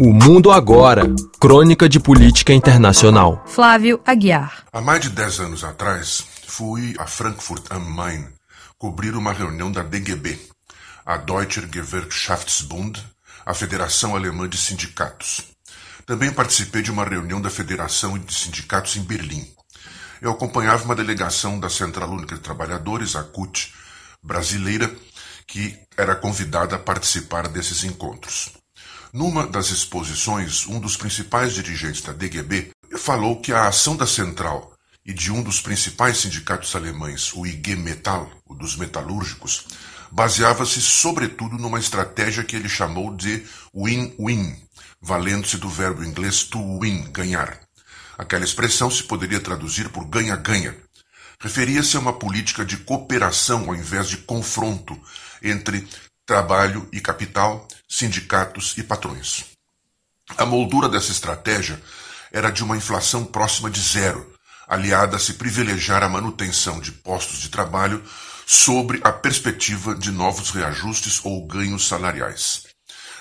O 0.00 0.12
Mundo 0.12 0.52
Agora. 0.52 1.12
Crônica 1.40 1.88
de 1.88 1.98
Política 1.98 2.52
Internacional. 2.52 3.42
Flávio 3.48 4.00
Aguiar. 4.06 4.64
Há 4.72 4.80
mais 4.80 5.00
de 5.00 5.10
10 5.10 5.40
anos 5.40 5.64
atrás, 5.64 6.24
fui 6.46 6.94
a 7.00 7.06
Frankfurt 7.08 7.64
am 7.70 7.80
Main 7.80 8.28
cobrir 8.78 9.16
uma 9.16 9.32
reunião 9.32 9.72
da 9.72 9.82
DGB, 9.82 10.38
a 11.04 11.16
Deutscher 11.16 11.68
Gewerkschaftsbund, 11.68 13.04
a 13.44 13.52
Federação 13.52 14.14
Alemã 14.14 14.48
de 14.48 14.56
Sindicatos. 14.56 15.42
Também 16.06 16.30
participei 16.30 16.80
de 16.80 16.92
uma 16.92 17.04
reunião 17.04 17.40
da 17.40 17.50
Federação 17.50 18.16
de 18.16 18.32
Sindicatos 18.32 18.94
em 18.94 19.02
Berlim. 19.02 19.44
Eu 20.22 20.30
acompanhava 20.30 20.84
uma 20.84 20.94
delegação 20.94 21.58
da 21.58 21.68
Central 21.68 22.10
Única 22.10 22.36
de 22.36 22.40
Trabalhadores, 22.40 23.16
a 23.16 23.24
CUT, 23.24 23.74
brasileira, 24.22 24.88
que 25.44 25.76
era 25.96 26.14
convidada 26.14 26.76
a 26.76 26.78
participar 26.78 27.48
desses 27.48 27.82
encontros. 27.82 28.52
Numa 29.12 29.46
das 29.46 29.70
exposições, 29.70 30.66
um 30.66 30.78
dos 30.78 30.96
principais 30.96 31.54
dirigentes 31.54 32.02
da 32.02 32.12
DGB 32.12 32.70
falou 32.98 33.40
que 33.40 33.52
a 33.52 33.66
ação 33.66 33.96
da 33.96 34.06
central 34.06 34.74
e 35.04 35.14
de 35.14 35.32
um 35.32 35.42
dos 35.42 35.60
principais 35.62 36.18
sindicatos 36.18 36.76
alemães, 36.76 37.32
o 37.32 37.46
IG 37.46 37.74
Metall, 37.76 38.30
o 38.46 38.54
dos 38.54 38.76
metalúrgicos, 38.76 39.64
baseava-se 40.10 40.82
sobretudo 40.82 41.56
numa 41.56 41.78
estratégia 41.78 42.44
que 42.44 42.54
ele 42.54 42.68
chamou 42.68 43.14
de 43.14 43.42
win-win, 43.74 44.54
valendo-se 45.00 45.56
do 45.56 45.70
verbo 45.70 46.04
inglês 46.04 46.42
to 46.42 46.58
win, 46.78 47.10
ganhar. 47.10 47.58
Aquela 48.18 48.44
expressão 48.44 48.90
se 48.90 49.04
poderia 49.04 49.40
traduzir 49.40 49.88
por 49.88 50.04
ganha-ganha. 50.04 50.76
Referia-se 51.40 51.96
a 51.96 52.00
uma 52.00 52.12
política 52.12 52.64
de 52.64 52.76
cooperação 52.76 53.68
ao 53.68 53.74
invés 53.74 54.08
de 54.08 54.18
confronto 54.18 55.00
entre 55.42 55.88
trabalho 56.26 56.86
e 56.92 57.00
capital, 57.00 57.66
sindicatos 57.88 58.74
e 58.76 58.82
patrões. 58.82 59.46
A 60.36 60.44
moldura 60.44 60.88
dessa 60.88 61.10
estratégia 61.10 61.80
era 62.30 62.50
de 62.50 62.62
uma 62.62 62.76
inflação 62.76 63.24
próxima 63.24 63.70
de 63.70 63.80
zero, 63.80 64.34
aliada 64.68 65.16
a 65.16 65.18
se 65.18 65.34
privilegiar 65.34 66.02
a 66.02 66.08
manutenção 66.08 66.78
de 66.80 66.92
postos 66.92 67.38
de 67.38 67.48
trabalho 67.48 68.04
sobre 68.46 69.00
a 69.02 69.10
perspectiva 69.10 69.94
de 69.94 70.10
novos 70.10 70.50
reajustes 70.50 71.20
ou 71.24 71.46
ganhos 71.46 71.88
salariais. 71.88 72.64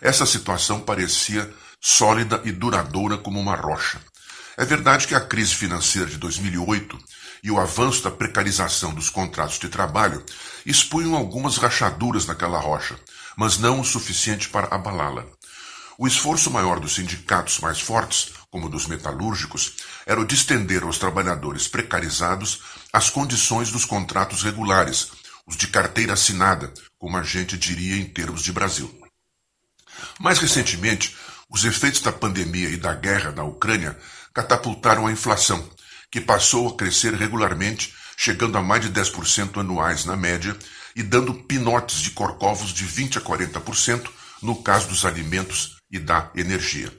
Essa 0.00 0.24
situação 0.26 0.80
parecia 0.80 1.52
sólida 1.80 2.40
e 2.44 2.52
duradoura 2.52 3.18
como 3.18 3.38
uma 3.38 3.54
rocha. 3.54 4.00
É 4.56 4.64
verdade 4.64 5.06
que 5.06 5.14
a 5.14 5.20
crise 5.20 5.54
financeira 5.54 6.08
de 6.08 6.16
2008 6.16 6.98
e 7.42 7.50
o 7.50 7.60
avanço 7.60 8.02
da 8.02 8.10
precarização 8.10 8.94
dos 8.94 9.10
contratos 9.10 9.58
de 9.58 9.68
trabalho 9.68 10.24
expunham 10.64 11.14
algumas 11.14 11.58
rachaduras 11.58 12.24
naquela 12.24 12.58
rocha, 12.58 12.98
mas 13.36 13.58
não 13.58 13.80
o 13.80 13.84
suficiente 13.84 14.48
para 14.48 14.74
abalá-la. 14.74 15.26
O 15.96 16.06
esforço 16.06 16.50
maior 16.50 16.80
dos 16.80 16.96
sindicatos 16.96 17.60
mais 17.60 17.80
fortes, 17.80 18.32
como 18.50 18.68
dos 18.68 18.86
metalúrgicos, 18.86 19.74
era 20.04 20.20
o 20.20 20.24
de 20.24 20.34
estender 20.34 20.82
aos 20.82 20.98
trabalhadores 20.98 21.68
precarizados 21.68 22.62
as 22.92 23.10
condições 23.10 23.70
dos 23.70 23.84
contratos 23.84 24.42
regulares, 24.42 25.12
os 25.46 25.56
de 25.56 25.68
carteira 25.68 26.14
assinada, 26.14 26.72
como 26.98 27.16
a 27.16 27.22
gente 27.22 27.56
diria 27.56 27.96
em 27.96 28.06
termos 28.06 28.42
de 28.42 28.52
Brasil. 28.52 28.92
Mais 30.18 30.38
recentemente, 30.38 31.16
os 31.48 31.64
efeitos 31.64 32.00
da 32.00 32.12
pandemia 32.12 32.68
e 32.68 32.76
da 32.76 32.94
guerra 32.94 33.30
na 33.30 33.44
Ucrânia 33.44 33.96
catapultaram 34.32 35.06
a 35.06 35.12
inflação, 35.12 35.68
que 36.10 36.20
passou 36.20 36.68
a 36.68 36.76
crescer 36.76 37.14
regularmente, 37.14 37.94
chegando 38.16 38.58
a 38.58 38.62
mais 38.62 38.82
de 38.82 38.90
10% 38.90 39.60
anuais 39.60 40.04
na 40.04 40.16
média 40.16 40.56
e 40.96 41.02
dando 41.02 41.34
pinotes 41.34 41.98
de 41.98 42.10
corcovos 42.10 42.72
de 42.72 42.84
20 42.84 43.18
a 43.18 43.20
40% 43.20 44.08
no 44.42 44.62
caso 44.62 44.88
dos 44.88 45.04
alimentos 45.04 45.76
e 45.90 45.98
da 45.98 46.30
energia. 46.34 46.92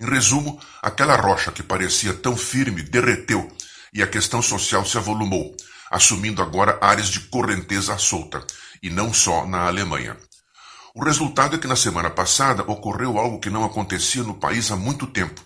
Em 0.00 0.06
resumo, 0.06 0.60
aquela 0.82 1.16
rocha 1.16 1.52
que 1.52 1.62
parecia 1.62 2.12
tão 2.12 2.36
firme 2.36 2.82
derreteu 2.82 3.50
e 3.92 4.02
a 4.02 4.06
questão 4.06 4.42
social 4.42 4.84
se 4.84 4.96
avolumou, 4.96 5.54
assumindo 5.90 6.42
agora 6.42 6.78
áreas 6.80 7.08
de 7.08 7.20
correnteza 7.20 7.96
solta, 7.98 8.44
e 8.82 8.90
não 8.90 9.12
só 9.12 9.46
na 9.46 9.66
Alemanha. 9.66 10.16
O 10.94 11.04
resultado 11.04 11.56
é 11.56 11.58
que 11.58 11.66
na 11.66 11.76
semana 11.76 12.10
passada 12.10 12.62
ocorreu 12.64 13.18
algo 13.18 13.38
que 13.38 13.48
não 13.48 13.64
acontecia 13.64 14.22
no 14.22 14.34
país 14.34 14.70
há 14.70 14.76
muito 14.76 15.06
tempo. 15.06 15.40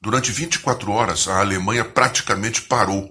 Durante 0.00 0.30
24 0.30 0.92
horas, 0.92 1.26
a 1.26 1.40
Alemanha 1.40 1.84
praticamente 1.84 2.62
parou, 2.62 3.08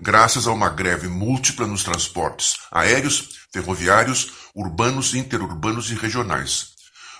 graças 0.00 0.46
a 0.46 0.52
uma 0.52 0.68
greve 0.68 1.08
múltipla 1.08 1.66
nos 1.66 1.82
transportes 1.82 2.54
aéreos, 2.70 3.38
ferroviários, 3.52 4.32
urbanos, 4.54 5.14
interurbanos 5.14 5.90
e 5.90 5.94
regionais. 5.94 6.68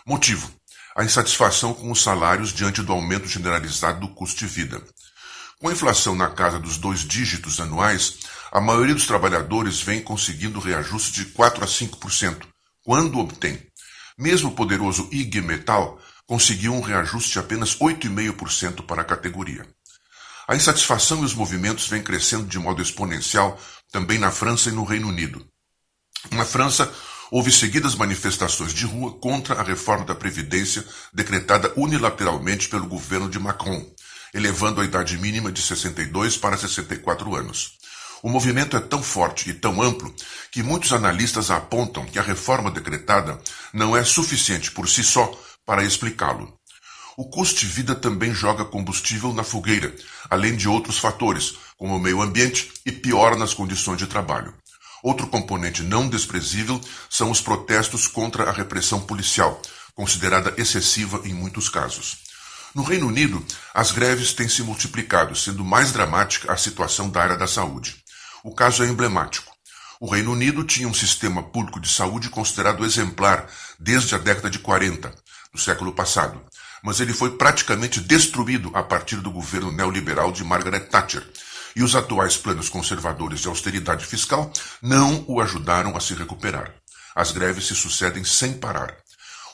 Motivo: 0.07 0.51
a 0.97 1.05
insatisfação 1.05 1.75
com 1.75 1.91
os 1.91 2.03
salários 2.03 2.53
diante 2.53 2.83
do 2.83 2.93
aumento 2.93 3.27
generalizado 3.27 4.01
do 4.01 4.09
custo 4.15 4.39
de 4.39 4.47
vida. 4.47 4.83
Com 5.59 5.69
a 5.69 5.73
inflação 5.73 6.15
na 6.15 6.29
casa 6.29 6.59
dos 6.59 6.77
dois 6.77 7.01
dígitos 7.01 7.61
anuais, 7.61 8.19
a 8.53 8.61
maioria 8.61 8.95
dos 8.95 9.07
trabalhadores 9.07 9.81
vem 9.81 10.03
conseguindo 10.03 10.61
reajuste 10.61 11.13
de 11.13 11.27
4 11.27 11.65
a 11.65 11.67
5%, 11.67 12.47
quando 12.85 13.19
obtém. 13.19 13.67
Mesmo 14.19 14.51
o 14.51 14.55
poderoso 14.55 15.09
IG 15.11 15.41
Metal 15.41 15.99
conseguiu 16.27 16.75
um 16.75 16.81
reajuste 16.81 17.33
de 17.33 17.39
apenas 17.39 17.77
8,5% 17.79 18.85
para 18.85 19.03
a 19.03 19.05
categoria. 19.05 19.67
A 20.49 20.55
insatisfação 20.55 21.23
e 21.23 21.25
os 21.25 21.35
movimentos 21.35 21.89
vêm 21.89 22.03
crescendo 22.03 22.47
de 22.47 22.59
modo 22.59 22.81
exponencial 22.81 23.61
também 23.91 24.19
na 24.19 24.31
França 24.31 24.69
e 24.69 24.73
no 24.73 24.85
Reino 24.85 25.09
Unido. 25.09 25.45
Na 26.31 26.45
França, 26.45 26.93
houve 27.31 27.51
seguidas 27.51 27.95
manifestações 27.95 28.73
de 28.73 28.85
rua 28.85 29.19
contra 29.19 29.57
a 29.57 29.63
reforma 29.63 30.05
da 30.05 30.15
Previdência 30.15 30.85
decretada 31.13 31.73
unilateralmente 31.77 32.69
pelo 32.69 32.87
governo 32.87 33.29
de 33.29 33.39
Macron, 33.39 33.85
elevando 34.33 34.81
a 34.81 34.85
idade 34.85 35.19
mínima 35.19 35.51
de 35.51 35.61
62 35.61 36.37
para 36.37 36.57
64 36.57 37.35
anos. 37.35 37.73
O 38.23 38.29
movimento 38.29 38.77
é 38.77 38.81
tão 38.81 39.03
forte 39.03 39.51
e 39.51 39.55
tão 39.55 39.83
amplo 39.83 40.15
que 40.51 40.63
muitos 40.63 40.93
analistas 40.93 41.51
apontam 41.51 42.07
que 42.07 42.19
a 42.19 42.23
reforma 42.23 42.71
decretada 42.71 43.41
não 43.73 43.97
é 43.97 44.05
suficiente 44.05 44.71
por 44.71 44.89
si 44.89 45.05
só 45.05 45.31
para 45.65 45.85
explicá-lo. 45.85 46.56
O 47.17 47.25
custo 47.25 47.61
de 47.61 47.67
vida 47.67 47.95
também 47.95 48.35
joga 48.35 48.63
combustível 48.63 49.33
na 49.33 49.43
fogueira, 49.43 49.95
além 50.29 50.55
de 50.55 50.69
outros 50.69 50.99
fatores, 50.99 51.55
como 51.79 51.97
o 51.97 51.99
meio 51.99 52.21
ambiente 52.21 52.71
e 52.85 52.93
piora 52.93 53.37
nas 53.37 53.55
condições 53.55 53.97
de 53.97 54.07
trabalho. 54.07 54.53
Outro 55.03 55.27
componente 55.27 55.83
não 55.83 56.09
desprezível 56.09 56.79
são 57.09 57.31
os 57.31 57.41
protestos 57.41 58.07
contra 58.07 58.51
a 58.51 58.53
repressão 58.53 59.01
policial, 59.01 59.63
considerada 59.95 60.53
excessiva 60.59 61.23
em 61.25 61.33
muitos 61.33 61.71
casos. 61.71 62.19
No 62.75 62.83
Reino 62.83 63.07
Unido, 63.07 63.43
as 63.73 63.93
greves 63.93 64.35
têm 64.35 64.47
se 64.47 64.63
multiplicado, 64.63 65.35
sendo 65.35 65.65
mais 65.65 65.93
dramática 65.93 66.53
a 66.53 66.57
situação 66.59 67.09
da 67.09 67.23
área 67.23 67.37
da 67.39 67.47
saúde. 67.47 67.97
O 68.45 68.55
caso 68.55 68.85
é 68.85 68.89
emblemático. 68.89 69.57
O 69.99 70.11
Reino 70.11 70.33
Unido 70.33 70.63
tinha 70.63 70.87
um 70.87 70.93
sistema 70.93 71.43
público 71.43 71.81
de 71.81 71.89
saúde 71.89 72.29
considerado 72.29 72.85
exemplar 72.85 73.47
desde 73.81 74.15
a 74.15 74.19
década 74.19 74.51
de 74.51 74.59
40 74.59 75.15
do 75.55 75.59
século 75.59 75.95
passado, 75.95 76.39
mas 76.87 77.01
ele 77.01 77.13
foi 77.13 77.37
praticamente 77.37 78.01
destruído 78.01 78.71
a 78.73 78.81
partir 78.81 79.17
do 79.17 79.29
governo 79.29 79.73
neoliberal 79.73 80.31
de 80.31 80.45
Margaret 80.45 80.87
Thatcher, 80.87 81.29
e 81.75 81.83
os 81.83 81.97
atuais 81.97 82.37
planos 82.37 82.69
conservadores 82.69 83.41
de 83.41 83.49
austeridade 83.49 84.07
fiscal 84.07 84.53
não 84.81 85.25
o 85.27 85.41
ajudaram 85.41 85.97
a 85.97 86.01
se 86.01 86.15
recuperar. 86.15 86.73
As 87.13 87.33
greves 87.33 87.67
se 87.67 87.75
sucedem 87.75 88.23
sem 88.23 88.53
parar. 88.53 88.97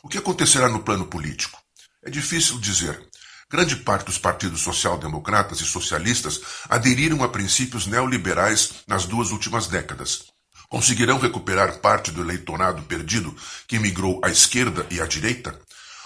O 0.03 0.09
que 0.09 0.19
acontecerá 0.19 0.69
no 0.69 0.83
plano 0.83 1.07
político? 1.07 1.59
É 2.05 2.11
difícil 2.11 2.59
dizer. 2.59 3.03
Grande 3.51 3.77
parte 3.77 4.05
dos 4.05 4.19
partidos 4.19 4.61
social-democratas 4.61 5.63
e 5.63 5.65
socialistas 5.65 6.39
aderiram 6.69 7.25
a 7.25 7.31
princípios 7.31 7.87
neoliberais 7.87 8.85
nas 8.87 9.07
duas 9.07 9.31
últimas 9.31 9.69
décadas. 9.69 10.25
Conseguirão 10.69 11.19
recuperar 11.19 11.79
parte 11.79 12.11
do 12.11 12.21
eleitorado 12.21 12.83
perdido 12.83 13.35
que 13.67 13.79
migrou 13.79 14.21
à 14.23 14.29
esquerda 14.29 14.87
e 14.91 15.01
à 15.01 15.07
direita? 15.07 15.59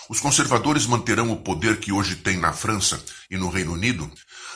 Os 0.08 0.20
conservadores 0.20 0.86
manterão 0.86 1.30
o 1.32 1.36
poder 1.36 1.80
que 1.80 1.90
hoje 1.90 2.16
têm 2.16 2.36
na 2.36 2.52
França 2.52 3.02
e 3.30 3.36
no 3.36 3.50
Reino 3.50 3.72
Unido, 3.72 4.10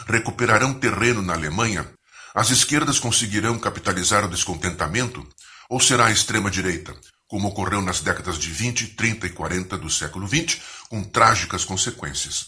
recuperarão 0.07 0.75
terreno 0.75 1.23
na 1.23 1.33
Alemanha, 1.33 1.89
as 2.35 2.51
esquerdas 2.51 3.01
conseguirão 3.01 3.59
capitalizar 3.59 4.25
o 4.25 4.29
descontentamento, 4.29 5.27
ou 5.69 5.81
será 5.81 6.07
a 6.07 6.13
extrema-direita, 6.13 6.95
como 7.27 7.49
ocorreu 7.49 7.83
nas 7.83 8.01
décadas 8.01 8.39
de 8.39 8.51
20, 8.51 8.89
30 8.95 9.27
e 9.27 9.31
40 9.31 9.77
do 9.77 9.91
século 9.91 10.29
XX, 10.29 10.61
com 10.89 11.03
trágicas 11.03 11.65
consequências? 11.65 12.47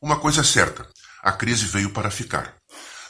Uma 0.00 0.18
coisa 0.18 0.42
é 0.42 0.44
certa: 0.44 0.88
a 1.22 1.32
crise 1.32 1.66
veio 1.66 1.90
para 1.90 2.10
ficar. 2.10 2.54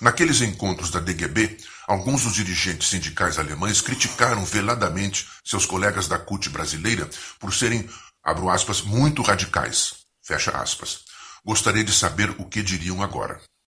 Naqueles 0.00 0.40
encontros 0.40 0.90
da 0.90 1.00
DGB, 1.00 1.58
alguns 1.86 2.22
dos 2.24 2.34
dirigentes 2.34 2.88
sindicais 2.88 3.38
alemães 3.38 3.80
criticaram 3.80 4.44
veladamente 4.44 5.26
seus 5.44 5.66
colegas 5.66 6.08
da 6.08 6.18
CUT 6.18 6.48
brasileira 6.48 7.08
por 7.38 7.54
serem 7.54 7.88
abro 8.24 8.48
aspas, 8.48 8.80
muito 8.80 9.22
radicais, 9.22 10.06
fecha 10.22 10.50
aspas. 10.52 11.04
Gostaria 11.44 11.84
de 11.84 11.92
saber 11.92 12.30
o 12.38 12.46
que 12.46 12.62
diriam 12.62 13.02
agora. 13.02 13.40